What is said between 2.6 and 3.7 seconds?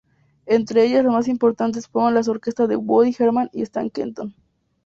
de Woody Herman y